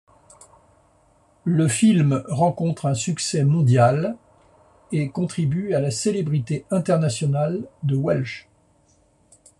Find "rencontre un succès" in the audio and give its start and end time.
2.27-3.43